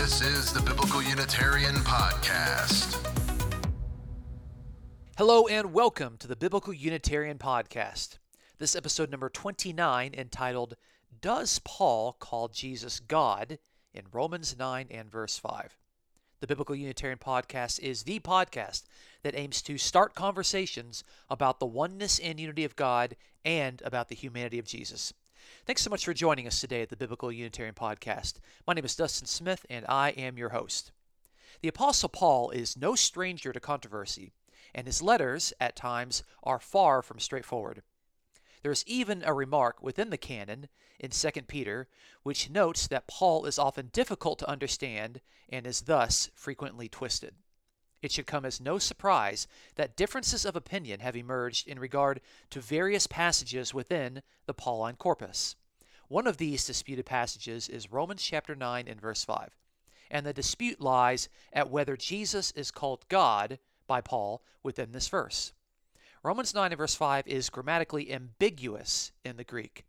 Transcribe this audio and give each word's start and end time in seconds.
This 0.00 0.22
is 0.22 0.50
the 0.50 0.62
Biblical 0.62 1.02
Unitarian 1.02 1.74
Podcast. 1.74 2.96
Hello 5.18 5.46
and 5.46 5.74
welcome 5.74 6.16
to 6.16 6.26
the 6.26 6.36
Biblical 6.36 6.72
Unitarian 6.72 7.36
Podcast. 7.36 8.16
This 8.56 8.74
episode 8.74 9.10
number 9.10 9.28
29 9.28 10.14
entitled 10.14 10.76
Does 11.20 11.60
Paul 11.66 12.16
Call 12.18 12.48
Jesus 12.48 12.98
God 12.98 13.58
in 13.92 14.04
Romans 14.10 14.56
9 14.58 14.86
and 14.90 15.12
verse 15.12 15.36
5. 15.36 15.76
The 16.40 16.46
Biblical 16.46 16.74
Unitarian 16.74 17.18
Podcast 17.18 17.78
is 17.78 18.04
the 18.04 18.20
podcast 18.20 18.84
that 19.22 19.36
aims 19.36 19.60
to 19.60 19.76
start 19.76 20.14
conversations 20.14 21.04
about 21.28 21.60
the 21.60 21.66
oneness 21.66 22.18
and 22.18 22.40
unity 22.40 22.64
of 22.64 22.74
God 22.74 23.16
and 23.44 23.82
about 23.84 24.08
the 24.08 24.14
humanity 24.14 24.58
of 24.58 24.64
Jesus. 24.64 25.12
Thanks 25.66 25.82
so 25.82 25.90
much 25.90 26.04
for 26.04 26.14
joining 26.14 26.46
us 26.46 26.60
today 26.60 26.82
at 26.82 26.88
the 26.88 26.96
Biblical 26.96 27.30
Unitarian 27.30 27.74
Podcast. 27.74 28.40
My 28.66 28.74
name 28.74 28.84
is 28.84 28.96
Dustin 28.96 29.26
Smith, 29.26 29.66
and 29.68 29.84
I 29.88 30.10
am 30.10 30.36
your 30.36 30.48
host. 30.50 30.92
The 31.62 31.68
Apostle 31.68 32.08
Paul 32.08 32.50
is 32.50 32.76
no 32.76 32.94
stranger 32.94 33.52
to 33.52 33.60
controversy, 33.60 34.32
and 34.74 34.86
his 34.86 35.02
letters, 35.02 35.52
at 35.60 35.76
times, 35.76 36.22
are 36.42 36.58
far 36.58 37.02
from 37.02 37.18
straightforward. 37.18 37.82
There 38.62 38.72
is 38.72 38.84
even 38.86 39.22
a 39.24 39.32
remark 39.32 39.82
within 39.82 40.10
the 40.10 40.18
canon 40.18 40.68
in 40.98 41.10
2 41.10 41.30
Peter 41.48 41.88
which 42.22 42.50
notes 42.50 42.86
that 42.86 43.08
Paul 43.08 43.46
is 43.46 43.58
often 43.58 43.88
difficult 43.92 44.38
to 44.40 44.48
understand 44.48 45.20
and 45.48 45.66
is 45.66 45.82
thus 45.82 46.30
frequently 46.34 46.88
twisted. 46.88 47.34
It 48.02 48.12
should 48.12 48.26
come 48.26 48.44
as 48.44 48.60
no 48.60 48.78
surprise 48.78 49.46
that 49.74 49.96
differences 49.96 50.44
of 50.44 50.56
opinion 50.56 51.00
have 51.00 51.16
emerged 51.16 51.68
in 51.68 51.78
regard 51.78 52.20
to 52.50 52.60
various 52.60 53.06
passages 53.06 53.74
within 53.74 54.22
the 54.46 54.54
Pauline 54.54 54.96
corpus. 54.96 55.56
One 56.08 56.26
of 56.26 56.38
these 56.38 56.64
disputed 56.64 57.06
passages 57.06 57.68
is 57.68 57.92
Romans 57.92 58.22
chapter 58.22 58.54
9 58.54 58.88
and 58.88 59.00
verse 59.00 59.22
5. 59.22 59.50
And 60.10 60.26
the 60.26 60.32
dispute 60.32 60.80
lies 60.80 61.28
at 61.52 61.70
whether 61.70 61.96
Jesus 61.96 62.50
is 62.52 62.70
called 62.70 63.06
God 63.08 63.58
by 63.86 64.00
Paul 64.00 64.42
within 64.62 64.92
this 64.92 65.08
verse. 65.08 65.52
Romans 66.22 66.54
9 66.54 66.72
and 66.72 66.78
verse 66.78 66.94
5 66.94 67.28
is 67.28 67.48
grammatically 67.48 68.12
ambiguous 68.12 69.12
in 69.24 69.36
the 69.36 69.44
Greek. 69.44 69.84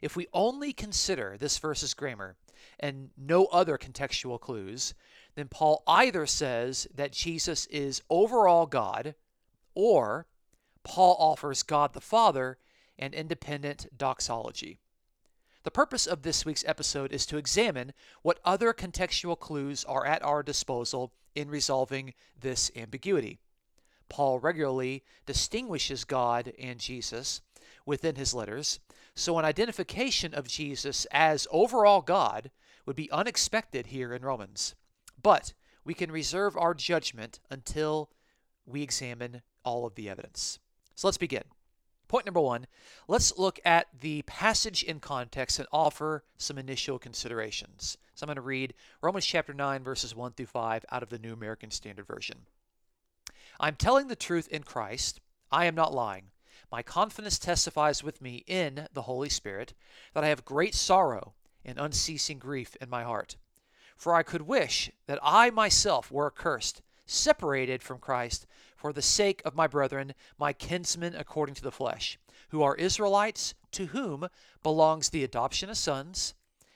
If 0.00 0.16
we 0.16 0.28
only 0.32 0.72
consider 0.72 1.36
this 1.38 1.58
verse's 1.58 1.94
grammar 1.94 2.36
and 2.78 3.10
no 3.16 3.46
other 3.46 3.76
contextual 3.76 4.40
clues, 4.40 4.94
then 5.38 5.48
Paul 5.48 5.82
either 5.86 6.26
says 6.26 6.88
that 6.94 7.12
Jesus 7.12 7.66
is 7.66 8.02
overall 8.10 8.66
God 8.66 9.14
or 9.74 10.26
Paul 10.82 11.16
offers 11.18 11.62
God 11.62 11.92
the 11.92 12.00
Father 12.00 12.58
an 12.98 13.14
independent 13.14 13.86
doxology. 13.96 14.80
The 15.62 15.70
purpose 15.70 16.06
of 16.06 16.22
this 16.22 16.44
week's 16.44 16.64
episode 16.66 17.12
is 17.12 17.26
to 17.26 17.36
examine 17.36 17.92
what 18.22 18.40
other 18.44 18.72
contextual 18.72 19.38
clues 19.38 19.84
are 19.84 20.06
at 20.06 20.24
our 20.24 20.42
disposal 20.42 21.12
in 21.34 21.50
resolving 21.50 22.14
this 22.40 22.70
ambiguity. 22.74 23.38
Paul 24.08 24.40
regularly 24.40 25.04
distinguishes 25.26 26.04
God 26.04 26.52
and 26.58 26.80
Jesus 26.80 27.42
within 27.84 28.16
his 28.16 28.34
letters, 28.34 28.80
so 29.14 29.38
an 29.38 29.44
identification 29.44 30.34
of 30.34 30.48
Jesus 30.48 31.06
as 31.10 31.46
overall 31.50 32.00
God 32.00 32.50
would 32.86 32.96
be 32.96 33.10
unexpected 33.10 33.88
here 33.88 34.14
in 34.14 34.22
Romans. 34.22 34.74
But 35.22 35.52
we 35.84 35.94
can 35.94 36.12
reserve 36.12 36.56
our 36.56 36.74
judgment 36.74 37.40
until 37.50 38.10
we 38.66 38.82
examine 38.82 39.42
all 39.64 39.86
of 39.86 39.94
the 39.94 40.08
evidence. 40.08 40.58
So 40.94 41.08
let's 41.08 41.18
begin. 41.18 41.44
Point 42.08 42.24
number 42.24 42.40
one 42.40 42.66
let's 43.06 43.36
look 43.36 43.60
at 43.64 43.88
the 44.00 44.22
passage 44.22 44.82
in 44.82 44.98
context 44.98 45.58
and 45.58 45.68
offer 45.72 46.24
some 46.38 46.56
initial 46.58 46.98
considerations. 46.98 47.98
So 48.14 48.24
I'm 48.24 48.28
going 48.28 48.36
to 48.36 48.42
read 48.42 48.74
Romans 49.02 49.26
chapter 49.26 49.52
9, 49.52 49.84
verses 49.84 50.14
1 50.16 50.32
through 50.32 50.46
5 50.46 50.84
out 50.90 51.02
of 51.02 51.10
the 51.10 51.18
New 51.18 51.32
American 51.32 51.70
Standard 51.70 52.06
Version. 52.06 52.46
I'm 53.60 53.76
telling 53.76 54.08
the 54.08 54.16
truth 54.16 54.48
in 54.48 54.62
Christ. 54.62 55.20
I 55.50 55.66
am 55.66 55.74
not 55.74 55.94
lying. 55.94 56.30
My 56.70 56.82
confidence 56.82 57.38
testifies 57.38 58.02
with 58.02 58.20
me 58.20 58.44
in 58.46 58.88
the 58.92 59.02
Holy 59.02 59.28
Spirit 59.28 59.74
that 60.14 60.24
I 60.24 60.28
have 60.28 60.44
great 60.44 60.74
sorrow 60.74 61.34
and 61.64 61.78
unceasing 61.78 62.38
grief 62.38 62.76
in 62.80 62.90
my 62.90 63.04
heart. 63.04 63.36
For 63.98 64.14
I 64.14 64.22
could 64.22 64.42
wish 64.42 64.90
that 65.06 65.18
I 65.22 65.50
myself 65.50 66.10
were 66.10 66.28
accursed, 66.28 66.82
separated 67.04 67.82
from 67.82 67.98
Christ, 67.98 68.46
for 68.76 68.92
the 68.92 69.02
sake 69.02 69.42
of 69.44 69.56
my 69.56 69.66
brethren, 69.66 70.14
my 70.38 70.52
kinsmen 70.52 71.16
according 71.16 71.56
to 71.56 71.62
the 71.62 71.72
flesh, 71.72 72.16
who 72.50 72.62
are 72.62 72.76
Israelites, 72.76 73.54
to 73.72 73.86
whom 73.86 74.28
belongs 74.62 75.08
the 75.08 75.24
adoption 75.24 75.68
of 75.68 75.76
sons, 75.76 76.34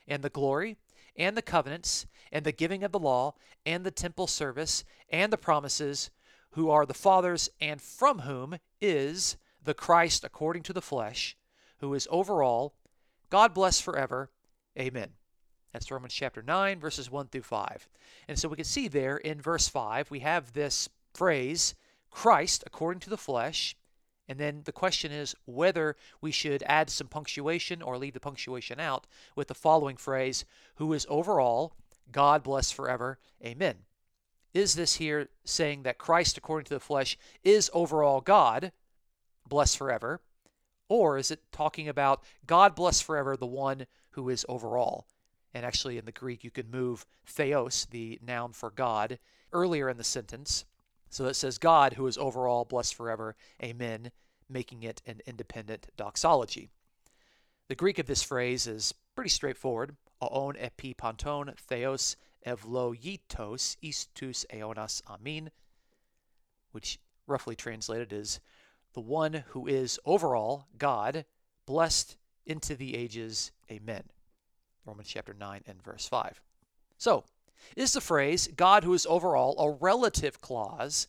and 0.09 0.25
the 0.25 0.31
glory, 0.31 0.77
and 1.17 1.37
the 1.37 1.43
covenants, 1.43 2.07
and 2.33 2.45
the 2.45 2.51
giving 2.51 2.83
of 2.83 2.91
the 2.91 2.99
law, 2.99 3.35
and 3.65 3.85
the 3.85 3.93
temple 3.93 4.27
service, 4.27 4.83
and 5.09 5.33
the 5.33 5.39
promises, 5.39 6.11
who 6.51 6.71
are 6.71 6.85
the 6.85 6.93
fathers, 6.93 7.49
and 7.61 7.81
from 7.81 8.21
whom 8.21 8.59
is 8.81 9.37
the 9.63 9.75
Christ 9.75 10.25
according 10.25 10.65
to 10.65 10.73
the 10.73 10.83
flesh, 10.83 11.37
who 11.79 11.95
is 11.95 12.09
over 12.11 12.43
all, 12.43 12.75
God 13.31 13.55
bless 13.55 13.81
forever. 13.81 14.29
Amen. 14.77 15.11
That's 15.73 15.91
Romans 15.91 16.13
chapter 16.13 16.43
9, 16.43 16.81
verses 16.81 17.11
1 17.11 17.29
through 17.29 17.43
5. 17.43 17.89
And 18.29 18.39
so 18.39 18.49
we 18.49 18.57
can 18.57 18.65
see 18.65 18.89
there 18.89 19.17
in 19.17 19.41
verse 19.41 19.69
5, 19.69 20.11
we 20.11 20.21
have 20.21 20.53
this 20.53 20.89
phrase, 21.15 21.75
Christ 22.11 22.63
according 22.67 23.01
to 23.01 23.11
the 23.11 23.17
flesh. 23.17 23.77
And 24.29 24.39
then 24.39 24.63
the 24.65 24.73
question 24.73 25.13
is 25.13 25.35
whether 25.47 25.97
we 26.21 26.31
should 26.31 26.63
add 26.67 26.91
some 26.91 27.09
punctuation 27.09 27.83
or 27.83 27.99
leave 27.99 28.15
the 28.15 28.21
punctuation 28.21 28.81
out 28.81 29.07
with 29.35 29.49
the 29.49 29.55
following 29.55 29.97
phrase, 29.97 30.45
who 30.77 30.93
is 30.93 31.07
over 31.09 31.41
all, 31.41 31.75
God 32.11 32.43
bless 32.43 32.71
forever. 32.71 33.19
Amen. 33.45 33.77
Is 34.55 34.75
this 34.75 34.97
here 34.97 35.29
saying 35.45 35.83
that 35.83 35.99
Christ 35.99 36.37
according 36.37 36.67
to 36.67 36.75
the 36.75 36.81
flesh 36.81 37.17
is 37.43 37.71
overall 37.73 38.21
God, 38.21 38.73
bless 39.49 39.75
forever? 39.75 40.21
Or 40.89 41.17
is 41.17 41.31
it 41.31 41.41
talking 41.51 41.89
about 41.89 42.23
God 42.47 42.75
bless 42.75 43.01
forever, 43.01 43.37
the 43.37 43.47
one 43.47 43.87
who 44.11 44.29
is 44.29 44.45
overall? 44.49 45.07
And 45.55 45.67
actually, 45.67 45.99
in 45.99 46.05
the 46.05 46.13
Greek, 46.13 46.45
you 46.45 46.51
can 46.51 46.71
move 46.71 47.05
theos, 47.27 47.87
the 47.91 48.19
noun 48.25 48.53
for 48.53 48.71
God, 48.71 49.19
earlier 49.53 49.89
in 49.89 49.99
the 49.99 50.05
sentence. 50.05 50.65
So 51.11 51.27
it 51.27 51.35
says, 51.35 51.59
God, 51.59 51.95
who 51.95 52.07
is 52.07 52.17
over 52.17 52.47
all, 52.47 52.65
blessed 52.65 52.95
forever. 52.95 53.37
Amen, 53.63 54.11
making 54.49 54.83
it 54.83 55.03
an 55.07 55.21
independent 55.27 55.89
doxology. 55.97 56.71
The 57.69 57.75
Greek 57.75 57.99
of 57.99 58.07
this 58.07 58.23
phrase 58.23 58.67
is 58.67 58.95
pretty 59.15 59.31
straightforward. 59.31 59.97
Aon 60.23 60.57
epi 60.59 60.95
panton 60.95 61.53
theos 61.57 62.17
evloyitos 62.47 63.77
istus 63.83 64.47
aeonas 64.53 65.03
amin, 65.09 65.51
which 66.73 66.99
roughly 67.27 67.57
translated 67.57 68.13
is 68.13 68.41
the 68.95 69.01
one 69.01 69.45
who 69.49 69.67
is 69.67 69.99
overall 70.05 70.67
God, 70.79 71.25
blessed 71.67 72.17
into 72.47 72.75
the 72.75 72.97
ages. 72.97 73.53
Amen. 73.71 74.05
Romans 74.85 75.09
chapter 75.09 75.35
9 75.35 75.63
and 75.67 75.83
verse 75.83 76.09
5. 76.09 76.41
So, 76.99 77.25
is 77.77 77.93
the 77.93 78.01
phrase 78.01 78.49
God 78.49 78.85
who 78.85 78.93
is 78.95 79.07
over 79.07 79.37
all 79.37 79.59
a 79.59 79.71
relative 79.71 80.41
clause 80.41 81.09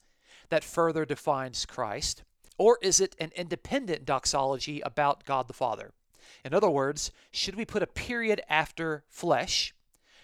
that 0.50 0.64
further 0.64 1.06
defines 1.06 1.66
Christ, 1.66 2.24
or 2.58 2.78
is 2.82 3.00
it 3.00 3.16
an 3.20 3.32
independent 3.36 4.06
doxology 4.06 4.82
about 4.82 5.26
God 5.26 5.48
the 5.48 5.54
Father? 5.54 5.92
In 6.46 6.54
other 6.54 6.70
words, 6.70 7.12
should 7.32 7.56
we 7.56 7.66
put 7.66 7.84
a 7.84 7.88
period 7.88 8.42
after 8.48 9.04
flesh, 9.10 9.74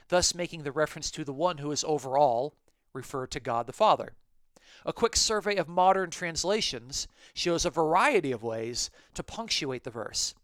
thus 0.10 0.36
making 0.36 0.64
the 0.64 0.72
reference 0.72 1.10
to 1.12 1.24
the 1.24 1.34
one 1.34 1.58
who 1.58 1.72
is 1.72 1.84
over 1.84 2.18
all 2.18 2.54
refer 2.94 3.26
to 3.28 3.40
God 3.40 3.66
the 3.66 3.74
Father? 3.74 4.14
A 4.86 4.94
quick 4.94 5.16
survey 5.16 5.56
of 5.56 5.68
modern 5.68 6.10
translations 6.10 7.08
shows 7.34 7.66
a 7.66 7.70
variety 7.70 8.32
of 8.32 8.44
ways 8.44 8.90
to 9.14 9.24
punctuate 9.24 9.84
the 9.84 9.90
verse. 9.90 10.36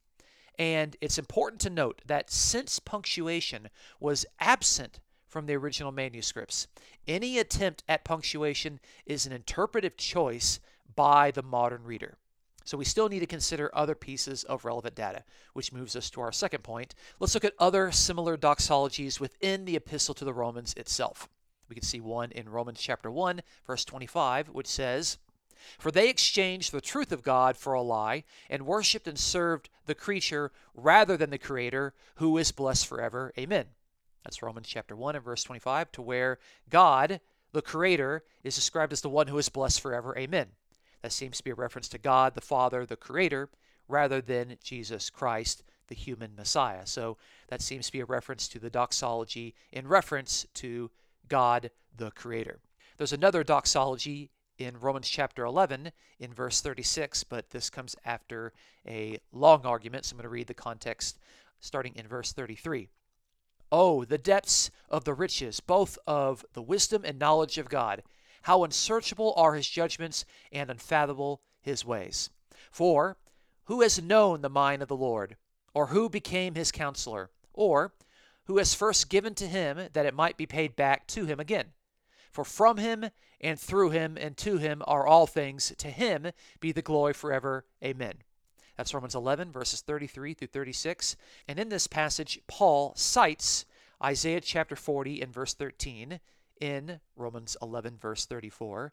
And 0.58 0.96
it's 1.02 1.18
important 1.18 1.62
to 1.62 1.70
note 1.70 2.02
that 2.06 2.31
since 2.31 2.80
punctuation 2.80 3.69
was 4.00 4.25
absent 4.40 5.00
from 5.28 5.46
the 5.46 5.56
original 5.56 5.92
manuscripts, 5.92 6.68
any 7.07 7.40
attempt 7.40 7.84
at 7.90 8.06
punctuation 8.06 8.80
is 9.06 9.25
an 9.25 9.34
interpretive 9.34 9.98
choice 9.98 10.60
by 10.96 11.31
the 11.31 11.44
modern 11.44 11.84
reader. 11.84 12.18
So 12.63 12.78
we 12.78 12.86
still 12.86 13.10
need 13.10 13.19
to 13.19 13.28
consider 13.28 13.69
other 13.74 13.94
pieces 13.94 14.44
of 14.46 14.66
relevant 14.66 14.96
data, 14.96 15.24
which 15.54 15.72
moves 15.72 15.96
us 15.96 16.10
to 16.12 16.22
our 16.22 16.31
second 16.31 16.63
point. 16.63 16.96
Let's 17.19 17.36
look 17.36 17.46
at 17.46 17.54
other 17.60 17.92
similar 17.92 18.38
doxologies 18.38 19.19
within 19.19 19.66
the 19.66 19.75
epistle 19.75 20.16
to 20.16 20.25
the 20.25 20.34
Romans 20.34 20.74
itself. 20.75 21.30
We 21.69 21.75
can 21.75 21.84
see 21.84 22.00
one 22.00 22.31
in 22.31 22.50
Romans 22.50 22.80
chapter 22.80 23.12
1, 23.12 23.42
verse 23.68 23.86
25, 23.86 24.50
which 24.50 24.68
says, 24.68 25.19
for 25.79 25.91
they 25.91 26.09
exchanged 26.09 26.71
the 26.71 26.81
truth 26.81 27.12
of 27.12 27.23
God 27.23 27.57
for 27.57 27.73
a 27.73 27.81
lie, 27.81 28.23
and 28.50 28.65
worshiped 28.65 29.07
and 29.07 29.17
served 29.17 29.69
the 29.85 29.95
creature 29.95 30.51
rather 30.73 31.17
than 31.17 31.29
the 31.29 31.38
Creator, 31.38 31.94
who 32.15 32.38
is 32.38 32.51
blessed 32.51 32.88
forever. 32.88 33.33
Amen. 33.38 33.65
That's 34.23 34.41
Romans 34.41 34.67
chapter 34.67 34.95
1 34.95 35.15
and 35.15 35.23
verse 35.23 35.44
25, 35.44 35.91
to 35.94 36.01
where 36.01 36.39
God, 36.69 37.21
the 37.51 37.62
Creator, 37.62 38.23
is 38.44 38.56
described 38.56 38.91
as 38.91 39.01
the 39.01 39.09
one 39.09 39.27
who 39.27 39.38
is 39.38 39.50
blessed 39.50 39.81
forever. 39.81 40.17
Amen. 40.17 40.47
That 41.01 41.12
seems 41.12 41.38
to 41.38 41.44
be 41.44 41.51
a 41.51 41.56
reference 41.56 41.88
to 41.89 42.00
God, 42.00 42.33
the 42.33 42.41
Father, 42.41 42.85
the 42.85 42.95
Creator, 42.95 43.50
rather 43.88 44.21
than 44.21 44.57
Jesus 44.63 45.12
Christ, 45.12 45.63
the 45.88 45.95
human 45.95 46.35
Messiah. 46.35 46.85
So 46.85 47.17
that 47.50 47.62
seems 47.62 47.85
to 47.85 47.91
be 47.91 48.00
a 48.00 48.06
reference 48.06 48.47
to 48.47 48.59
the 48.59 48.71
doxology 48.71 49.53
in 49.71 49.88
reference 49.88 50.47
to 50.56 50.89
God 51.27 51.69
the 51.95 52.09
Creator. 52.12 52.59
There's 52.97 53.13
another 53.13 53.44
doxology 53.44 54.31
in 54.57 54.80
Romans 54.80 55.10
chapter 55.10 55.46
11 55.46 55.92
in 56.19 56.34
verse 56.34 56.62
36, 56.62 57.24
but 57.24 57.50
this 57.50 57.69
comes 57.69 57.96
after 58.06 58.54
a 58.88 59.19
long 59.31 59.66
argument, 59.66 60.06
so 60.06 60.13
I'm 60.13 60.18
going 60.18 60.24
to 60.24 60.30
read 60.30 60.48
the 60.48 60.54
context 60.54 61.19
starting 61.60 61.96
in 61.96 62.07
verse 62.07 62.31
33. 62.31 62.90
Oh, 63.72 64.06
the 64.06 64.18
depths 64.18 64.72
of 64.90 65.04
the 65.04 65.13
riches, 65.13 65.60
both 65.60 65.98
of 66.07 66.46
the 66.54 66.62
wisdom 66.62 67.04
and 67.04 67.19
knowledge 67.19 67.57
of 67.57 67.69
God! 67.69 68.04
How 68.44 68.63
unsearchable 68.63 69.34
are 69.36 69.56
his 69.56 69.68
judgments 69.68 70.24
and 70.52 70.69
unfathomable 70.69 71.42
his 71.62 71.84
ways. 71.84 72.30
For 72.69 73.18
who 73.66 73.81
has 73.81 74.01
known 74.01 74.42
the 74.42 74.50
mind 74.50 74.81
of 74.84 74.88
the 74.88 74.96
Lord, 74.96 75.36
or 75.74 75.88
who 75.88 76.10
became 76.10 76.54
his 76.54 76.72
counselor, 76.72 77.31
or 77.54 77.94
who 78.46 78.58
has 78.60 78.75
first 78.75 79.10
given 79.10 79.34
to 79.36 79.48
him 79.48 79.90
that 79.94 80.06
it 80.06 80.13
might 80.13 80.38
be 80.38 80.46
paid 80.46 80.75
back 80.75 81.08
to 81.08 81.25
him 81.25 81.40
again? 81.40 81.74
For 82.36 82.44
from 82.44 82.76
him 82.76 83.12
and 83.40 83.58
through 83.58 83.92
him 83.92 84.18
and 84.20 84.36
to 84.40 84.58
him 84.58 84.84
are 84.86 85.08
all 85.08 85.26
things. 85.26 85.74
To 85.78 85.88
him 85.88 86.34
be 86.60 86.74
the 86.74 86.82
glory 86.82 87.14
forever. 87.14 87.64
Amen. 87.82 88.16
That's 88.76 88.94
Romans 88.94 89.16
11, 89.16 89.54
verses 89.54 89.80
33 89.80 90.34
through 90.34 90.50
36. 90.50 91.16
And 91.48 91.58
in 91.58 91.70
this 91.70 91.88
passage, 91.88 92.42
Paul 92.46 92.92
cites 92.98 93.64
Isaiah 94.04 94.42
chapter 94.42 94.76
40 94.76 95.22
and 95.22 95.34
verse 95.34 95.54
13 95.54 96.20
in 96.60 97.00
Romans 97.16 97.56
11, 97.62 98.00
verse 98.02 98.26
34, 98.26 98.92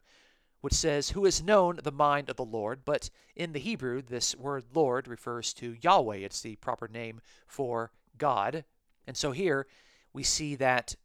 which 0.61 0.71
says, 0.71 1.09
Who 1.09 1.25
has 1.25 1.43
known 1.43 1.81
the 1.83 1.91
mind 1.91 2.29
of 2.29 2.37
the 2.37 2.45
Lord? 2.45 2.85
But 2.85 3.09
in 3.35 3.51
the 3.51 3.59
Hebrew, 3.59 4.01
this 4.01 4.37
word 4.37 4.63
Lord 4.73 5.09
refers 5.09 5.53
to 5.55 5.75
Yahweh. 5.81 6.15
It's 6.15 6.39
the 6.39 6.55
proper 6.55 6.87
name 6.87 7.19
for 7.45 7.91
God. 8.17 8.63
And 9.05 9.17
so 9.17 9.31
here 9.31 9.67
we 10.13 10.23
see 10.23 10.55
that 10.55 10.95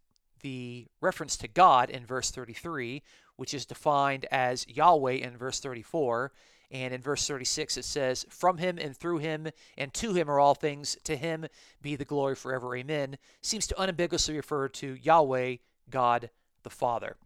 the 0.41 0.87
reference 1.01 1.37
to 1.39 1.49
God 1.49 1.91
in 1.91 2.07
verse 2.07 2.31
33, 2.31 3.03
which 3.37 3.55
is 3.55 3.67
defined 3.67 4.27
as 4.31 4.67
Yahweh 4.69 5.13
in 5.13 5.37
verse 5.37 5.61
34, 5.61 6.33
and 6.71 6.93
in 6.93 7.01
verse 7.01 7.27
36 7.27 7.77
it 7.77 7.85
says, 7.85 8.27
From 8.29 8.59
him 8.59 8.79
and 8.79 8.97
through 8.97 9.19
him 9.19 9.49
and 9.77 9.93
to 9.95 10.13
him 10.13 10.31
are 10.31 10.41
all 10.41 10.55
things, 10.55 10.97
to 11.05 11.17
him 11.17 11.47
be 11.81 11.97
the 11.97 12.05
glory 12.05 12.35
forever. 12.35 12.77
Amen, 12.77 13.17
seems 13.41 13.67
to 13.69 13.81
unambiguously 13.81 14.37
refer 14.37 14.69
to 14.69 14.99
Yahweh, 15.01 15.57
God 15.91 16.31
the 16.63 16.71
Father. 16.71 17.17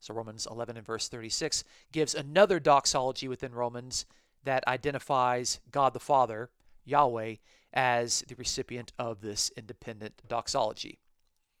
So 0.00 0.14
Romans 0.14 0.46
11 0.50 0.76
and 0.76 0.86
verse 0.86 1.08
36 1.08 1.64
gives 1.92 2.14
another 2.14 2.60
doxology 2.60 3.28
within 3.28 3.52
Romans 3.52 4.06
that 4.44 4.66
identifies 4.66 5.60
God 5.70 5.92
the 5.92 6.00
Father, 6.00 6.50
Yahweh, 6.84 7.36
as 7.72 8.24
the 8.28 8.34
recipient 8.36 8.92
of 8.98 9.20
this 9.20 9.50
independent 9.56 10.22
doxology. 10.26 10.98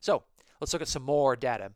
So 0.00 0.22
let's 0.60 0.72
look 0.72 0.82
at 0.82 0.88
some 0.88 1.02
more 1.02 1.36
data. 1.36 1.72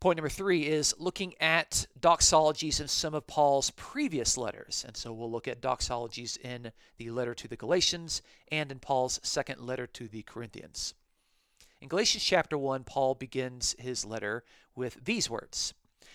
Point 0.00 0.16
number 0.16 0.30
three 0.30 0.66
is 0.66 0.94
looking 0.98 1.34
at 1.40 1.86
doxologies 2.00 2.80
in 2.80 2.88
some 2.88 3.12
of 3.12 3.26
Paul's 3.26 3.70
previous 3.72 4.38
letters. 4.38 4.82
And 4.86 4.96
so 4.96 5.12
we'll 5.12 5.30
look 5.30 5.46
at 5.46 5.60
doxologies 5.60 6.38
in 6.38 6.72
the 6.96 7.10
letter 7.10 7.34
to 7.34 7.46
the 7.46 7.56
Galatians 7.56 8.22
and 8.50 8.72
in 8.72 8.78
Paul's 8.78 9.20
second 9.22 9.60
letter 9.60 9.86
to 9.88 10.08
the 10.08 10.22
Corinthians. 10.22 10.94
In 11.82 11.88
Galatians 11.88 12.24
chapter 12.24 12.56
1, 12.56 12.84
Paul 12.84 13.14
begins 13.14 13.74
his 13.78 14.06
letter 14.06 14.42
with 14.74 15.04
these 15.04 15.28
words 15.28 15.74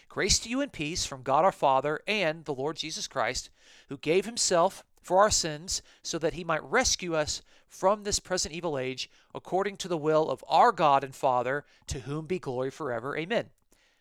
Grace 0.09 0.39
to 0.39 0.49
you 0.49 0.61
and 0.61 0.71
peace 0.71 1.05
from 1.05 1.21
God 1.21 1.45
our 1.45 1.51
Father 1.51 1.99
and 2.07 2.45
the 2.45 2.53
Lord 2.53 2.77
Jesus 2.77 3.07
Christ, 3.07 3.49
who 3.89 3.97
gave 3.97 4.25
himself 4.25 4.83
for 5.05 5.19
our 5.19 5.29
sins 5.29 5.83
so 6.01 6.17
that 6.17 6.33
he 6.33 6.43
might 6.43 6.63
rescue 6.63 7.13
us 7.13 7.43
from 7.67 8.03
this 8.03 8.19
present 8.19 8.55
evil 8.55 8.75
age, 8.75 9.07
according 9.35 9.77
to 9.77 9.87
the 9.87 9.97
will 9.97 10.31
of 10.31 10.43
our 10.47 10.71
God 10.71 11.03
and 11.03 11.13
Father, 11.13 11.63
to 11.85 11.99
whom 11.99 12.25
be 12.25 12.39
glory 12.39 12.71
forever. 12.71 13.15
Amen. 13.15 13.51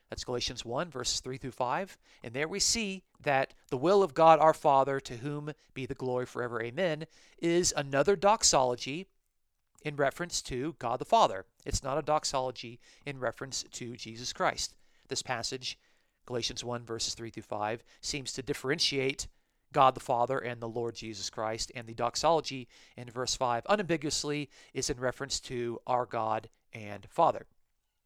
That's 0.08 0.24
Galatians 0.24 0.64
1, 0.64 0.90
verses 0.90 1.20
3 1.20 1.36
through 1.36 1.50
5. 1.50 1.98
And 2.22 2.32
there 2.32 2.48
we 2.48 2.58
see 2.58 3.02
that 3.22 3.52
the 3.68 3.76
will 3.76 4.02
of 4.02 4.14
God 4.14 4.38
our 4.38 4.54
Father, 4.54 4.98
to 5.00 5.18
whom 5.18 5.52
be 5.74 5.84
the 5.84 5.94
glory 5.94 6.24
forever. 6.24 6.62
Amen, 6.62 7.04
is 7.38 7.74
another 7.76 8.16
doxology 8.16 9.06
in 9.82 9.96
reference 9.96 10.40
to 10.40 10.74
God 10.78 11.00
the 11.00 11.04
Father. 11.04 11.44
It's 11.66 11.82
not 11.82 11.98
a 11.98 12.02
doxology 12.02 12.80
in 13.04 13.18
reference 13.18 13.62
to 13.72 13.94
Jesus 13.94 14.32
Christ. 14.32 14.72
This 15.08 15.20
passage, 15.20 15.78
Galatians 16.24 16.64
1, 16.64 16.82
verses 16.84 17.12
3 17.12 17.28
through 17.28 17.42
5, 17.42 17.84
seems 18.00 18.32
to 18.32 18.42
differentiate 18.42 19.26
God 19.74 19.94
the 19.94 20.00
Father 20.00 20.38
and 20.38 20.62
the 20.62 20.68
Lord 20.68 20.94
Jesus 20.94 21.28
Christ. 21.28 21.70
And 21.74 21.86
the 21.86 21.92
doxology 21.92 22.68
in 22.96 23.10
verse 23.10 23.34
5 23.34 23.66
unambiguously 23.68 24.48
is 24.72 24.88
in 24.88 24.98
reference 24.98 25.38
to 25.40 25.80
our 25.86 26.06
God 26.06 26.48
and 26.72 27.06
Father. 27.10 27.46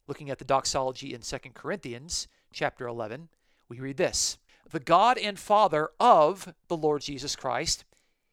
Looking 0.08 0.30
at 0.30 0.38
the 0.38 0.44
doxology 0.44 1.14
in 1.14 1.20
2 1.20 1.38
Corinthians 1.54 2.26
chapter 2.52 2.88
11, 2.88 3.28
we 3.68 3.78
read 3.78 3.98
this 3.98 4.38
The 4.72 4.80
God 4.80 5.18
and 5.18 5.38
Father 5.38 5.90
of 6.00 6.54
the 6.66 6.76
Lord 6.76 7.02
Jesus 7.02 7.36
Christ, 7.36 7.84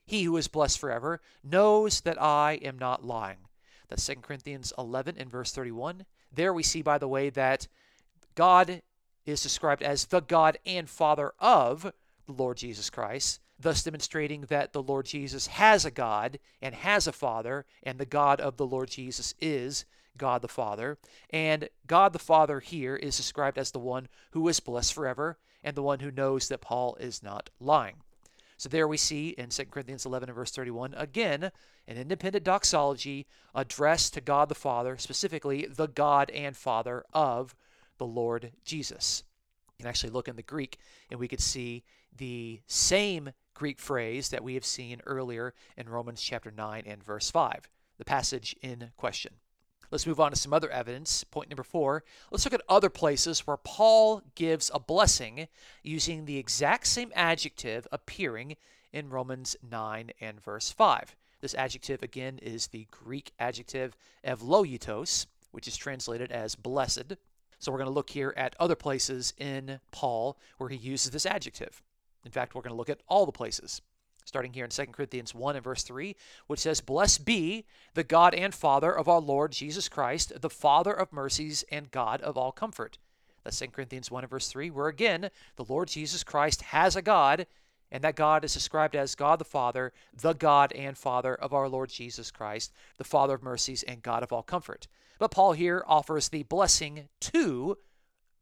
he 0.06 0.24
who 0.24 0.38
is 0.38 0.48
blessed 0.48 0.80
forever, 0.80 1.22
knows 1.44 2.02
that 2.02 2.22
I 2.22 2.54
am 2.64 2.80
not 2.80 3.06
lying. 3.06 3.40
That's 3.90 4.06
2 4.08 4.16
Corinthians 4.16 4.74
11 4.78 5.16
and 5.20 5.30
verse 5.30 5.52
31. 5.52 6.06
There 6.34 6.54
we 6.54 6.64
see, 6.64 6.82
by 6.82 6.98
the 6.98 7.08
way, 7.08 7.30
that 7.30 7.68
God 8.34 8.82
is 9.26 9.42
described 9.42 9.84
as 9.84 10.06
the 10.06 10.22
God 10.22 10.58
and 10.66 10.90
Father 10.90 11.34
of 11.40 11.92
the 12.26 12.34
Lord 12.34 12.58
Jesus 12.58 12.90
Christ, 12.90 13.40
thus 13.60 13.84
demonstrating 13.84 14.42
that 14.42 14.74
the 14.74 14.84
Lord 14.84 15.06
Jesus 15.06 15.48
has 15.48 15.86
a 15.86 15.92
God 15.92 16.40
and 16.62 16.76
has 16.76 17.08
a 17.08 17.12
Father, 17.12 17.66
and 17.84 17.98
the 17.98 18.06
God 18.06 18.42
of 18.42 18.58
the 18.58 18.66
Lord 18.66 18.90
Jesus 18.90 19.34
is 19.40 19.86
God 20.18 20.42
the 20.42 20.48
Father. 20.48 20.98
And 21.30 21.70
God 21.88 22.14
the 22.14 22.20
Father 22.20 22.60
here 22.60 22.96
is 22.96 23.18
described 23.18 23.58
as 23.58 23.72
the 23.72 23.80
one 23.80 24.08
who 24.32 24.48
is 24.48 24.60
blessed 24.60 24.94
forever 24.94 25.38
and 25.64 25.76
the 25.76 25.84
one 25.84 26.00
who 26.00 26.12
knows 26.12 26.48
that 26.48 26.62
Paul 26.62 26.96
is 27.00 27.24
not 27.24 27.50
lying. 27.60 27.96
So 28.58 28.70
there 28.70 28.88
we 28.88 28.98
see 28.98 29.30
in 29.30 29.50
2 29.50 29.66
Corinthians 29.66 30.06
11 30.06 30.30
and 30.30 30.36
verse 30.36 30.52
31 30.52 30.94
again 30.96 31.52
an 31.88 31.98
independent 31.98 32.46
doxology 32.46 33.28
addressed 33.54 34.14
to 34.14 34.22
God 34.22 34.50
the 34.50 34.56
Father, 34.56 34.98
specifically 34.98 35.68
the 35.70 35.88
God 35.88 36.30
and 36.32 36.56
Father 36.56 37.04
of 37.14 37.56
the 37.98 38.06
Lord 38.06 38.54
Jesus. 38.64 39.24
You 39.78 39.84
can 39.84 39.90
actually 39.90 40.12
look 40.12 40.28
in 40.28 40.36
the 40.36 40.42
Greek 40.42 40.80
and 41.12 41.20
we 41.20 41.28
could 41.28 41.42
see 41.42 41.84
the 42.18 42.62
same 42.68 43.32
Greek 43.54 43.80
phrase 43.80 44.30
that 44.30 44.44
we 44.44 44.54
have 44.56 44.66
seen 44.66 45.02
earlier 45.06 45.54
in 45.78 45.90
Romans 45.90 46.22
chapter 46.22 46.52
9 46.52 46.84
and 46.86 47.04
verse 47.04 47.32
5, 47.32 47.70
the 47.98 48.06
passage 48.06 48.56
in 48.62 48.92
question. 48.98 49.34
Let's 49.92 50.08
move 50.08 50.20
on 50.20 50.32
to 50.32 50.38
some 50.38 50.54
other 50.54 50.70
evidence. 50.70 51.24
Point 51.24 51.50
number 51.50 51.64
four. 51.64 52.04
Let's 52.32 52.44
look 52.44 52.54
at 52.54 52.62
other 52.68 52.90
places 52.90 53.48
where 53.48 53.58
Paul 53.58 54.22
gives 54.36 54.72
a 54.74 54.80
blessing 54.80 55.48
using 55.84 56.26
the 56.26 56.38
exact 56.38 56.88
same 56.88 57.12
adjective 57.16 57.88
appearing 57.92 58.58
in 58.92 59.10
Romans 59.10 59.56
9 59.70 60.12
and 60.20 60.44
verse 60.44 60.72
5. 60.72 61.16
This 61.42 61.56
adjective, 61.56 62.02
again, 62.02 62.40
is 62.42 62.68
the 62.68 62.88
Greek 62.92 63.32
adjective 63.40 63.96
evloitos, 64.26 65.28
which 65.52 65.68
is 65.68 65.78
translated 65.78 66.32
as 66.32 66.56
blessed. 66.56 67.14
So 67.60 67.72
we're 67.72 67.78
going 67.78 67.90
to 67.90 67.94
look 67.94 68.10
here 68.10 68.34
at 68.36 68.56
other 68.60 68.76
places 68.76 69.34
in 69.38 69.80
Paul 69.92 70.38
where 70.58 70.70
he 70.70 70.78
uses 70.78 71.12
this 71.12 71.26
adjective. 71.26 71.82
In 72.26 72.32
fact, 72.32 72.56
we're 72.56 72.62
going 72.62 72.74
to 72.74 72.78
look 72.78 72.90
at 72.90 73.02
all 73.08 73.26
the 73.26 73.32
places 73.32 73.82
starting 74.26 74.54
here 74.54 74.66
in 74.66 74.72
2 74.72 74.88
Corinthians 74.88 75.34
1 75.34 75.56
and 75.56 75.64
verse 75.64 75.84
3, 75.84 76.16
which 76.48 76.60
says, 76.60 76.82
Blessed 76.82 77.26
be 77.26 77.66
the 77.94 78.04
God 78.04 78.34
and 78.34 78.54
Father 78.54 78.92
of 78.92 79.08
our 79.08 79.22
Lord 79.22 79.52
Jesus 79.52 79.88
Christ, 79.88 80.34
the 80.42 80.50
Father 80.50 80.92
of 80.92 81.14
mercies 81.14 81.64
and 81.72 81.92
God 81.92 82.22
of 82.22 82.36
all 82.36 82.52
comfort. 82.52 82.98
That's 83.44 83.60
2 83.60 83.68
Corinthians 83.68 84.10
1 84.10 84.24
and 84.24 84.30
verse 84.30 84.48
3, 84.48 84.72
where 84.72 84.88
again, 84.88 85.30
the 85.56 85.66
Lord 85.66 85.88
Jesus 85.88 86.24
Christ 86.24 86.64
has 86.64 86.96
a 86.96 87.02
God, 87.02 87.46
and 87.92 88.04
that 88.04 88.16
God 88.16 88.44
is 88.44 88.54
described 88.54 88.96
as 88.96 89.14
God 89.14 89.38
the 89.38 89.46
Father, 89.46 89.94
the 90.12 90.34
God 90.34 90.74
and 90.74 90.98
Father 90.98 91.36
of 91.36 91.54
our 91.54 91.70
Lord 91.70 91.90
Jesus 91.90 92.32
Christ, 92.32 92.74
the 92.98 93.04
Father 93.04 93.36
of 93.36 93.44
mercies 93.44 93.84
and 93.84 94.02
God 94.02 94.24
of 94.24 94.34
all 94.34 94.42
comfort. 94.42 94.88
But 95.20 95.32
Paul 95.32 95.54
here 95.54 95.84
offers 95.88 96.30
the 96.30 96.44
blessing 96.44 97.08
to 97.22 97.78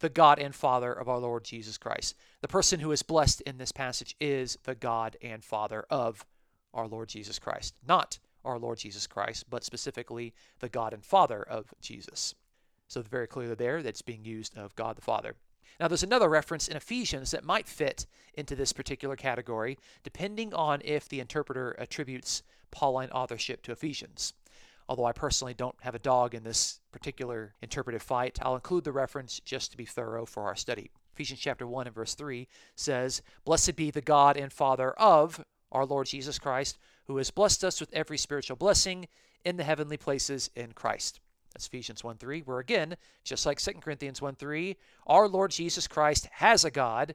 the 0.03 0.09
God 0.09 0.37
and 0.37 0.53
Father 0.53 0.91
of 0.91 1.07
our 1.07 1.17
Lord 1.17 1.45
Jesus 1.45 1.77
Christ. 1.77 2.13
The 2.41 2.49
person 2.49 2.81
who 2.81 2.91
is 2.91 3.03
blessed 3.03 3.39
in 3.39 3.57
this 3.57 3.71
passage 3.71 4.17
is 4.19 4.57
the 4.65 4.75
God 4.75 5.15
and 5.21 5.41
Father 5.41 5.85
of 5.89 6.25
our 6.73 6.89
Lord 6.89 7.07
Jesus 7.07 7.39
Christ. 7.39 7.73
Not 7.87 8.19
our 8.43 8.59
Lord 8.59 8.79
Jesus 8.79 9.07
Christ, 9.07 9.49
but 9.49 9.63
specifically 9.63 10.33
the 10.59 10.67
God 10.67 10.91
and 10.91 11.05
Father 11.05 11.41
of 11.41 11.73
Jesus. 11.79 12.35
So, 12.89 13.01
very 13.01 13.27
clearly 13.27 13.55
there, 13.55 13.81
that's 13.81 14.01
being 14.01 14.25
used 14.25 14.57
of 14.57 14.75
God 14.75 14.97
the 14.97 15.01
Father. 15.01 15.35
Now, 15.79 15.87
there's 15.87 16.03
another 16.03 16.27
reference 16.27 16.67
in 16.67 16.75
Ephesians 16.75 17.31
that 17.31 17.45
might 17.45 17.69
fit 17.69 18.05
into 18.33 18.57
this 18.57 18.73
particular 18.73 19.15
category, 19.15 19.77
depending 20.03 20.53
on 20.53 20.81
if 20.83 21.07
the 21.07 21.21
interpreter 21.21 21.77
attributes 21.79 22.43
Pauline 22.71 23.09
authorship 23.11 23.61
to 23.63 23.71
Ephesians. 23.71 24.33
Although 24.87 25.05
I 25.05 25.13
personally 25.13 25.53
don't 25.53 25.75
have 25.81 25.95
a 25.95 25.99
dog 25.99 26.35
in 26.35 26.43
this 26.43 26.79
particular 26.91 27.53
interpretive 27.61 28.03
fight, 28.03 28.39
I'll 28.41 28.55
include 28.55 28.83
the 28.83 28.91
reference 28.91 29.39
just 29.39 29.71
to 29.71 29.77
be 29.77 29.85
thorough 29.85 30.25
for 30.25 30.43
our 30.43 30.55
study. 30.55 30.91
Ephesians 31.13 31.39
chapter 31.39 31.67
1 31.67 31.87
and 31.87 31.95
verse 31.95 32.15
3 32.15 32.47
says, 32.75 33.21
Blessed 33.45 33.75
be 33.75 33.91
the 33.91 34.01
God 34.01 34.35
and 34.35 34.51
Father 34.51 34.91
of 34.91 35.43
our 35.71 35.85
Lord 35.85 36.07
Jesus 36.07 36.39
Christ, 36.39 36.77
who 37.05 37.17
has 37.17 37.31
blessed 37.31 37.63
us 37.63 37.79
with 37.79 37.93
every 37.93 38.17
spiritual 38.17 38.57
blessing 38.57 39.07
in 39.45 39.57
the 39.57 39.63
heavenly 39.63 39.97
places 39.97 40.49
in 40.55 40.73
Christ. 40.73 41.19
That's 41.53 41.67
Ephesians 41.67 42.03
1 42.03 42.17
3, 42.17 42.41
where 42.41 42.59
again, 42.59 42.95
just 43.23 43.45
like 43.45 43.59
2 43.59 43.73
Corinthians 43.73 44.21
1 44.21 44.35
3, 44.35 44.75
our 45.05 45.27
Lord 45.27 45.51
Jesus 45.51 45.87
Christ 45.87 46.27
has 46.33 46.65
a 46.65 46.71
God. 46.71 47.13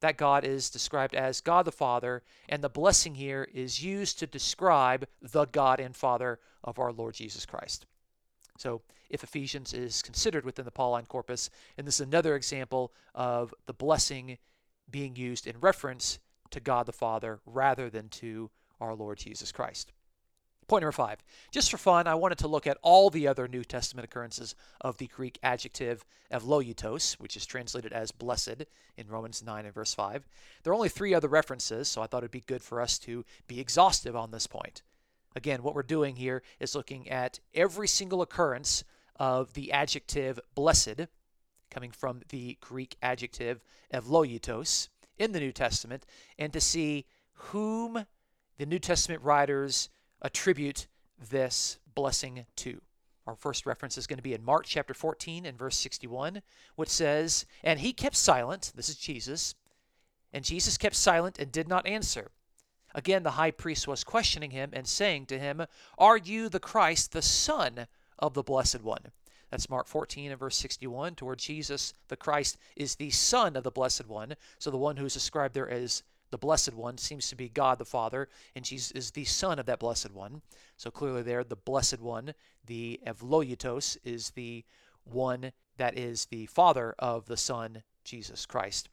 That 0.00 0.16
God 0.16 0.44
is 0.44 0.70
described 0.70 1.14
as 1.14 1.40
God 1.40 1.64
the 1.64 1.72
Father, 1.72 2.22
and 2.48 2.62
the 2.62 2.68
blessing 2.68 3.14
here 3.14 3.48
is 3.54 3.82
used 3.82 4.18
to 4.18 4.26
describe 4.26 5.06
the 5.22 5.46
God 5.46 5.80
and 5.80 5.96
Father 5.96 6.38
of 6.62 6.78
our 6.78 6.92
Lord 6.92 7.14
Jesus 7.14 7.46
Christ. 7.46 7.86
So, 8.58 8.82
if 9.08 9.22
Ephesians 9.22 9.72
is 9.72 10.02
considered 10.02 10.44
within 10.44 10.64
the 10.64 10.70
Pauline 10.70 11.06
corpus, 11.06 11.48
and 11.78 11.86
this 11.86 12.00
is 12.00 12.06
another 12.06 12.34
example 12.34 12.92
of 13.14 13.54
the 13.66 13.72
blessing 13.72 14.38
being 14.90 15.14
used 15.16 15.46
in 15.46 15.60
reference 15.60 16.18
to 16.50 16.60
God 16.60 16.86
the 16.86 16.92
Father 16.92 17.40
rather 17.46 17.88
than 17.88 18.08
to 18.08 18.50
our 18.80 18.94
Lord 18.94 19.18
Jesus 19.18 19.52
Christ. 19.52 19.92
Point 20.68 20.82
number 20.82 20.92
five. 20.92 21.22
Just 21.52 21.70
for 21.70 21.76
fun, 21.76 22.08
I 22.08 22.16
wanted 22.16 22.38
to 22.38 22.48
look 22.48 22.66
at 22.66 22.78
all 22.82 23.08
the 23.08 23.28
other 23.28 23.46
New 23.46 23.62
Testament 23.62 24.04
occurrences 24.04 24.56
of 24.80 24.98
the 24.98 25.06
Greek 25.06 25.38
adjective 25.40 26.04
evloiutos, 26.32 27.12
which 27.20 27.36
is 27.36 27.46
translated 27.46 27.92
as 27.92 28.10
blessed 28.10 28.64
in 28.96 29.06
Romans 29.06 29.44
9 29.44 29.64
and 29.64 29.74
verse 29.74 29.94
5. 29.94 30.26
There 30.62 30.72
are 30.72 30.74
only 30.74 30.88
three 30.88 31.14
other 31.14 31.28
references, 31.28 31.88
so 31.88 32.02
I 32.02 32.08
thought 32.08 32.24
it'd 32.24 32.32
be 32.32 32.40
good 32.40 32.62
for 32.62 32.80
us 32.80 32.98
to 33.00 33.24
be 33.46 33.60
exhaustive 33.60 34.16
on 34.16 34.32
this 34.32 34.48
point. 34.48 34.82
Again, 35.36 35.62
what 35.62 35.74
we're 35.74 35.84
doing 35.84 36.16
here 36.16 36.42
is 36.58 36.74
looking 36.74 37.08
at 37.08 37.38
every 37.54 37.86
single 37.86 38.20
occurrence 38.20 38.82
of 39.20 39.52
the 39.52 39.70
adjective 39.70 40.40
blessed, 40.56 41.06
coming 41.70 41.92
from 41.92 42.22
the 42.30 42.58
Greek 42.60 42.96
adjective 43.02 43.60
evloiutos 43.94 44.88
in 45.16 45.30
the 45.30 45.40
New 45.40 45.52
Testament, 45.52 46.06
and 46.40 46.52
to 46.52 46.60
see 46.60 47.06
whom 47.34 48.06
the 48.58 48.66
New 48.66 48.80
Testament 48.80 49.22
writers 49.22 49.90
attribute 50.22 50.86
this 51.30 51.78
blessing 51.94 52.46
to. 52.56 52.80
Our 53.26 53.34
first 53.34 53.66
reference 53.66 53.98
is 53.98 54.06
going 54.06 54.18
to 54.18 54.22
be 54.22 54.34
in 54.34 54.44
Mark 54.44 54.64
chapter 54.66 54.94
14 54.94 55.46
and 55.46 55.58
verse 55.58 55.76
61, 55.76 56.42
which 56.76 56.88
says, 56.88 57.44
And 57.64 57.80
he 57.80 57.92
kept 57.92 58.16
silent, 58.16 58.72
this 58.76 58.88
is 58.88 58.96
Jesus, 58.96 59.54
and 60.32 60.44
Jesus 60.44 60.78
kept 60.78 60.94
silent 60.94 61.38
and 61.38 61.50
did 61.50 61.68
not 61.68 61.86
answer. 61.86 62.30
Again, 62.94 63.24
the 63.24 63.32
high 63.32 63.50
priest 63.50 63.88
was 63.88 64.04
questioning 64.04 64.52
him 64.52 64.70
and 64.72 64.86
saying 64.86 65.26
to 65.26 65.38
him, 65.38 65.66
Are 65.98 66.16
you 66.16 66.48
the 66.48 66.60
Christ, 66.60 67.12
the 67.12 67.22
Son 67.22 67.88
of 68.18 68.34
the 68.34 68.42
Blessed 68.42 68.82
One? 68.82 69.12
That's 69.50 69.70
Mark 69.70 69.86
14 69.86 70.30
and 70.30 70.40
verse 70.40 70.56
61, 70.56 71.14
toward 71.14 71.38
Jesus, 71.38 71.94
the 72.08 72.16
Christ, 72.16 72.56
is 72.74 72.94
the 72.94 73.10
Son 73.10 73.56
of 73.56 73.64
the 73.64 73.70
Blessed 73.70 74.06
One. 74.06 74.34
So 74.58 74.70
the 74.70 74.76
one 74.76 74.96
who's 74.96 75.14
described 75.14 75.54
there 75.54 75.68
as 75.68 76.02
the 76.36 76.46
Blessed 76.46 76.74
One 76.74 76.98
seems 76.98 77.30
to 77.30 77.34
be 77.34 77.48
God 77.48 77.78
the 77.78 77.86
Father, 77.86 78.28
and 78.54 78.62
Jesus 78.62 78.90
is 78.90 79.10
the 79.10 79.24
Son 79.24 79.58
of 79.58 79.64
that 79.64 79.78
Blessed 79.78 80.12
One. 80.12 80.42
So 80.76 80.90
clearly, 80.90 81.22
there, 81.22 81.42
the 81.42 81.56
Blessed 81.56 81.98
One, 81.98 82.34
the 82.66 83.00
Evloiutos, 83.06 83.96
is 84.04 84.32
the 84.32 84.62
one 85.04 85.52
that 85.78 85.96
is 85.96 86.26
the 86.26 86.44
Father 86.44 86.94
of 86.98 87.24
the 87.24 87.38
Son, 87.38 87.84
Jesus 88.04 88.44
Christ. 88.44 88.90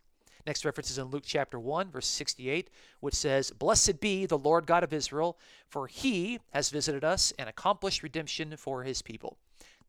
Next 0.47 0.63
reference 0.63 0.89
is 0.89 0.97
in 0.97 1.07
Luke 1.07 1.25
chapter 1.25 1.59
1, 1.59 1.91
verse 1.91 2.07
68, 2.07 2.69
which 3.01 3.13
says, 3.13 3.51
Blessed 3.51 3.99
be 3.99 4.25
the 4.25 4.37
Lord 4.37 4.65
God 4.65 4.85
of 4.85 4.93
Israel, 4.93 5.37
for 5.67 5.87
he 5.87 6.39
has 6.53 6.69
visited 6.69 7.03
us 7.03 7.33
and 7.37 7.49
accomplished 7.49 8.03
redemption 8.03 8.55
for 8.55 8.83
his 8.83 9.01
people. 9.01 9.35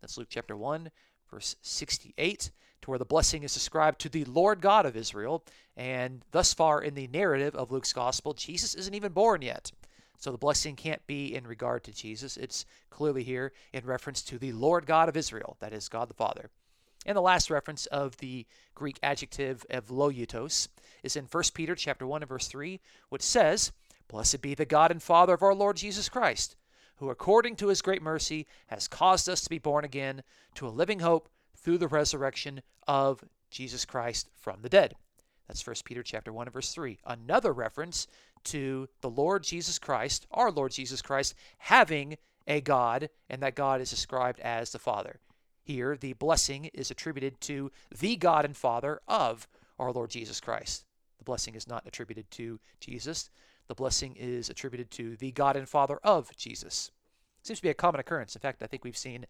That's 0.01 0.19
Luke 0.19 0.27
chapter 0.29 0.57
1, 0.57 0.91
verse 1.31 1.55
68 1.63 2.51
to 2.85 2.91
where 2.91 2.99
the 2.99 3.05
blessing 3.07 3.43
is 3.45 3.57
ascribed 3.57 3.99
to 3.99 4.11
the 4.11 4.27
Lord 4.27 4.61
God 4.61 4.85
of 4.85 4.95
Israel. 4.95 5.43
And 5.75 6.23
thus 6.33 6.53
far 6.53 6.83
in 6.83 6.95
the 6.95 7.07
narrative 7.07 7.55
of 7.55 7.73
Luke's 7.73 7.95
gospel, 7.95 8.35
Jesus 8.35 8.75
isn't 8.75 8.95
even 8.95 9.13
born 9.13 9.41
yet. 9.41 9.73
So 10.19 10.31
the 10.31 10.37
blessing 10.37 10.77
can't 10.77 11.05
be 11.07 11.35
in 11.35 11.47
regard 11.47 11.83
to 11.85 11.95
Jesus. 11.95 12.37
It's 12.37 12.67
clearly 12.91 13.25
here 13.25 13.53
in 13.73 13.87
reference 13.87 14.21
to 14.25 14.39
the 14.39 14.53
Lord 14.53 14.85
God 14.85 15.09
of 15.09 15.17
Israel, 15.17 15.57
that 15.61 15.73
is, 15.73 15.89
God 15.89 16.11
the 16.11 16.15
Father. 16.15 16.51
And 17.07 17.17
the 17.17 17.23
last 17.23 17.49
reference 17.49 17.87
of 17.87 18.19
the 18.19 18.47
Greek 18.75 18.99
adjective 19.03 19.65
evloiutos 19.71 20.69
is 21.03 21.17
in 21.17 21.25
1 21.25 21.43
Peter 21.55 21.75
chapter 21.75 22.07
1 22.07 22.23
and 22.23 22.29
verse 22.29 22.49
3, 22.49 22.81
which 23.09 23.23
says, 23.23 23.73
Blessed 24.09 24.43
be 24.43 24.55
the 24.55 24.67
God 24.67 24.91
and 24.91 25.03
Father 25.03 25.33
of 25.33 25.43
our 25.43 25.55
Lord 25.55 25.79
Jesus 25.79 26.11
Christ, 26.11 26.55
who 26.97 27.09
according 27.09 27.57
to 27.57 27.69
his 27.69 27.81
great 27.81 28.03
mercy 28.03 28.47
has 28.67 28.89
caused 28.89 29.27
us 29.27 29.41
to 29.41 29.51
be 29.51 29.59
born 29.59 29.87
again 29.87 30.23
to 30.57 30.67
a 30.67 30.69
living 30.69 31.01
hope 31.01 31.31
through 31.65 31.79
the 31.79 31.89
resurrection 31.89 32.63
of 32.87 33.25
Jesus 33.51 33.85
Christ 33.85 34.29
from 34.39 34.61
the 34.63 34.69
dead. 34.69 34.95
That's 35.49 35.67
1 35.67 35.77
Peter 35.85 36.03
chapter 36.03 36.33
1 36.33 36.51
verse 36.51 36.73
3. 36.73 36.99
Another 37.07 37.53
reference 37.53 38.07
to 38.45 38.89
the 39.01 39.11
Lord 39.11 39.43
Jesus 39.43 39.79
Christ, 39.79 40.27
our 40.31 40.51
Lord 40.51 40.73
Jesus 40.73 41.03
Christ, 41.03 41.35
having 41.59 42.17
a 42.47 42.61
God, 42.61 43.09
and 43.31 43.43
that 43.43 43.55
God 43.55 43.81
is 43.81 43.91
described 43.91 44.39
as 44.41 44.71
the 44.71 44.79
Father. 44.79 45.19
Here, 45.63 45.97
the 45.97 46.13
blessing 46.13 46.67
is 46.75 46.91
attributed 46.91 47.41
to 47.43 47.73
the 47.99 48.17
God 48.17 48.45
and 48.45 48.57
Father 48.57 49.01
of 49.09 49.49
our 49.79 49.93
Lord 49.93 50.11
Jesus 50.11 50.41
Christ. 50.41 50.85
The 51.19 51.25
blessing 51.25 51.55
is 51.55 51.67
not 51.67 51.87
attributed 51.87 52.31
to 52.33 52.61
Jesus. 52.81 53.31
The 53.67 53.75
blessing 53.75 54.15
is 54.17 54.51
attributed 54.51 54.91
to 54.93 55.17
the 55.17 55.33
God 55.33 55.57
and 55.57 55.67
Father 55.67 55.99
of 56.05 56.37
Jesus. 56.37 56.91
Seems 57.43 57.61
to 57.61 57.63
be 57.63 57.71
a 57.71 57.75
common 57.75 58.01
occurrence. 58.01 58.35
In 58.35 58.41
fact, 58.41 58.63
I 58.63 58.67
think 58.67 58.85
we've 58.85 58.97
seen 58.97 59.27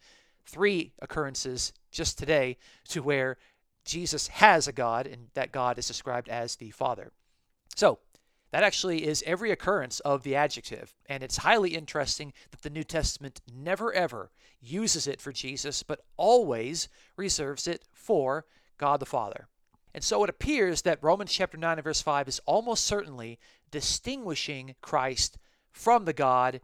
three 0.46 0.92
occurrences 1.00 1.72
just 1.90 2.18
today 2.18 2.56
to 2.88 3.02
where 3.02 3.36
Jesus 3.84 4.28
has 4.28 4.66
a 4.66 4.72
God, 4.72 5.06
and 5.06 5.28
that 5.34 5.52
God 5.52 5.78
is 5.78 5.86
described 5.86 6.28
as 6.28 6.56
the 6.56 6.70
Father. 6.70 7.12
So, 7.76 7.98
that 8.50 8.62
actually 8.62 9.04
is 9.04 9.22
every 9.26 9.50
occurrence 9.50 10.00
of 10.00 10.22
the 10.22 10.36
adjective, 10.36 10.94
and 11.06 11.22
it's 11.22 11.38
highly 11.38 11.74
interesting 11.74 12.32
that 12.50 12.62
the 12.62 12.70
New 12.70 12.84
Testament 12.84 13.40
never 13.52 13.92
ever 13.92 14.30
uses 14.60 15.06
it 15.06 15.20
for 15.20 15.32
Jesus, 15.32 15.82
but 15.82 16.04
always 16.16 16.88
reserves 17.16 17.66
it 17.66 17.84
for 17.92 18.46
God 18.78 19.00
the 19.00 19.06
Father. 19.06 19.48
And 19.92 20.02
so 20.02 20.24
it 20.24 20.30
appears 20.30 20.82
that 20.82 21.02
Romans 21.02 21.32
chapter 21.32 21.56
9 21.56 21.78
and 21.78 21.84
verse 21.84 22.00
5 22.00 22.28
is 22.28 22.40
almost 22.46 22.84
certainly 22.84 23.38
distinguishing 23.70 24.74
Christ 24.80 25.36
from 25.72 26.04
the 26.04 26.12
God 26.12 26.60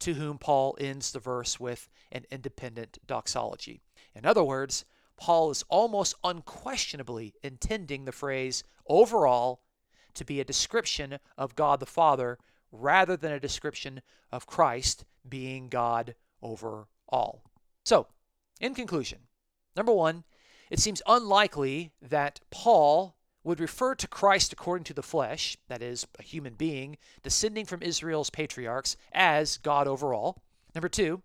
to 0.00 0.14
whom 0.14 0.38
Paul 0.38 0.76
ends 0.80 1.12
the 1.12 1.18
verse 1.18 1.58
with 1.58 1.88
an 2.12 2.24
independent 2.30 2.98
doxology. 3.06 3.80
In 4.14 4.26
other 4.26 4.44
words, 4.44 4.84
Paul 5.16 5.50
is 5.50 5.64
almost 5.68 6.14
unquestionably 6.24 7.34
intending 7.42 8.04
the 8.04 8.12
phrase 8.12 8.64
overall 8.86 9.62
to 10.14 10.24
be 10.24 10.40
a 10.40 10.44
description 10.44 11.18
of 11.36 11.56
God 11.56 11.80
the 11.80 11.86
Father 11.86 12.38
rather 12.72 13.16
than 13.16 13.32
a 13.32 13.40
description 13.40 14.02
of 14.32 14.46
Christ 14.46 15.04
being 15.28 15.68
God 15.68 16.14
over 16.42 16.88
all. 17.08 17.42
So, 17.84 18.06
in 18.60 18.74
conclusion, 18.74 19.20
number 19.76 19.92
one, 19.92 20.24
it 20.70 20.80
seems 20.80 21.02
unlikely 21.06 21.92
that 22.02 22.40
Paul 22.50 23.16
would 23.44 23.60
refer 23.60 23.94
to 23.94 24.08
Christ 24.08 24.52
according 24.52 24.84
to 24.84 24.94
the 24.94 25.02
flesh, 25.02 25.56
that 25.68 25.82
is, 25.82 26.06
a 26.18 26.22
human 26.22 26.54
being, 26.54 26.96
descending 27.22 27.66
from 27.66 27.82
Israel's 27.82 28.30
patriarchs, 28.30 28.96
as 29.12 29.58
God 29.58 29.86
over 29.86 30.14
all. 30.14 30.42
Number 30.74 30.88
two, 30.88 31.22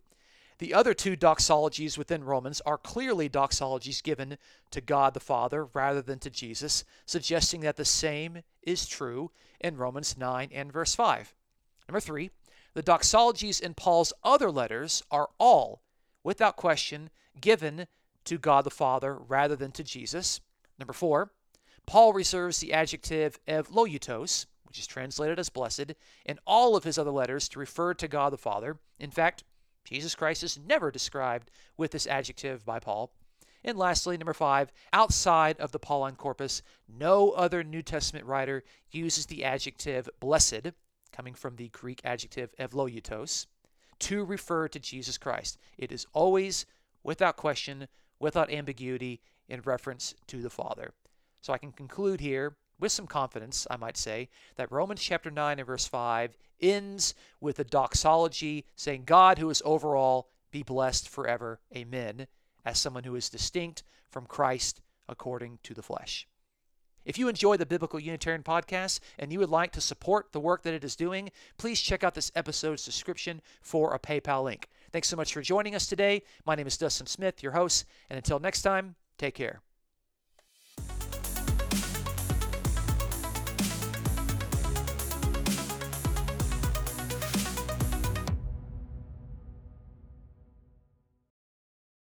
the 0.60 0.74
other 0.74 0.94
two 0.94 1.16
doxologies 1.16 1.98
within 1.98 2.26
Romans 2.26 2.62
are 2.66 2.78
clearly 2.78 3.30
doxologies 3.30 4.04
given 4.04 4.38
to 4.72 4.82
God 4.82 5.14
the 5.14 5.22
Father 5.22 5.66
rather 5.66 6.02
than 6.02 6.20
to 6.20 6.30
Jesus, 6.30 6.84
suggesting 7.06 7.62
that 7.62 7.78
the 7.78 7.86
same 7.86 8.44
is 8.62 8.86
true 8.86 9.32
in 9.62 9.78
Romans 9.78 10.18
9 10.18 10.50
and 10.54 10.72
verse 10.72 10.94
5. 10.94 11.34
Number 11.88 12.02
three, 12.02 12.30
the 12.74 12.84
doxologies 12.84 13.62
in 13.62 13.74
Paul's 13.74 14.12
other 14.24 14.52
letters 14.52 15.02
are 15.10 15.30
all, 15.40 15.82
without 16.24 16.58
question, 16.58 17.10
given 17.40 17.88
to 18.26 18.38
God 18.38 18.66
the 18.66 18.70
Father 18.70 19.16
rather 19.16 19.56
than 19.56 19.72
to 19.72 19.84
Jesus. 19.84 20.42
Number 20.78 20.94
four, 20.94 21.32
Paul 21.90 22.14
reserves 22.14 22.60
the 22.60 22.72
adjective 22.72 23.40
evloiutos, 23.48 24.46
which 24.66 24.78
is 24.78 24.86
translated 24.86 25.40
as 25.40 25.50
blessed, 25.50 25.94
in 26.24 26.38
all 26.46 26.76
of 26.76 26.84
his 26.84 27.00
other 27.00 27.10
letters 27.10 27.50
to 27.50 27.58
refer 27.58 27.96
to 27.96 28.08
God 28.08 28.32
the 28.32 28.38
Father. 28.38 28.78
In 29.00 29.10
fact, 29.10 29.44
Jesus 29.86 30.14
Christ 30.14 30.44
is 30.44 30.60
never 30.60 30.92
described 30.92 31.50
with 31.78 31.90
this 31.90 32.06
adjective 32.06 32.64
by 32.64 32.78
Paul. 32.78 33.12
And 33.64 33.76
lastly, 33.76 34.18
number 34.18 34.36
five, 34.36 34.72
outside 34.94 35.60
of 35.60 35.72
the 35.72 35.80
Pauline 35.80 36.16
corpus, 36.16 36.62
no 36.88 37.32
other 37.32 37.64
New 37.64 37.82
Testament 37.82 38.28
writer 38.28 38.64
uses 38.92 39.26
the 39.26 39.44
adjective 39.44 40.08
blessed, 40.20 40.74
coming 41.12 41.34
from 41.34 41.56
the 41.56 41.70
Greek 41.70 42.02
adjective 42.04 42.56
evloiutos, 42.60 43.48
to 43.98 44.24
refer 44.24 44.68
to 44.68 44.80
Jesus 44.80 45.18
Christ. 45.18 45.58
It 45.76 45.92
is 45.92 46.06
always, 46.14 46.68
without 47.04 47.36
question, 47.36 47.88
without 48.20 48.52
ambiguity, 48.52 49.22
in 49.48 49.62
reference 49.62 50.14
to 50.28 50.44
the 50.44 50.52
Father. 50.52 50.94
So 51.42 51.54
I 51.54 51.58
can 51.58 51.72
conclude 51.72 52.20
here 52.20 52.56
with 52.80 52.92
some 52.92 53.08
confidence, 53.08 53.68
I 53.70 53.78
might 53.78 53.98
say, 53.98 54.30
that 54.56 54.72
Romans 54.72 55.02
chapter 55.02 55.30
9 55.30 55.60
and 55.60 55.68
verse 55.68 55.86
5 55.86 56.38
ends 56.62 57.14
with 57.40 57.60
a 57.60 57.64
doxology 57.64 58.66
saying, 58.76 59.04
God 59.06 59.38
who 59.38 59.50
is 59.50 59.62
over 59.66 59.96
all, 59.96 60.30
be 60.52 60.64
blessed 60.64 61.08
forever. 61.08 61.60
Amen. 61.76 62.28
As 62.66 62.80
someone 62.80 63.04
who 63.04 63.16
is 63.16 63.30
distinct 63.30 63.84
from 64.10 64.26
Christ 64.26 64.82
according 65.08 65.60
to 65.64 65.74
the 65.74 65.84
flesh. 65.84 66.28
If 67.06 67.18
you 67.18 67.28
enjoy 67.28 67.58
the 67.58 67.66
Biblical 67.66 68.00
Unitarian 68.00 68.44
podcast 68.44 69.00
and 69.18 69.32
you 69.32 69.40
would 69.40 69.50
like 69.50 69.72
to 69.72 69.82
support 69.82 70.32
the 70.32 70.40
work 70.40 70.64
that 70.64 70.74
it 70.74 70.84
is 70.84 70.96
doing, 70.96 71.32
please 71.58 71.82
check 71.82 72.04
out 72.04 72.14
this 72.14 72.32
episode's 72.36 72.86
description 72.86 73.42
for 73.62 73.94
a 73.94 74.00
PayPal 74.00 74.44
link. 74.44 74.68
Thanks 74.92 75.08
so 75.08 75.16
much 75.16 75.34
for 75.34 75.42
joining 75.42 75.76
us 75.76 75.88
today. 75.88 76.24
My 76.46 76.56
name 76.56 76.68
is 76.68 76.78
Dustin 76.78 77.08
Smith, 77.08 77.42
your 77.42 77.54
host, 77.54 77.86
and 78.10 78.18
until 78.18 78.40
next 78.40 78.62
time, 78.62 78.96
take 79.18 79.36
care. 79.36 79.62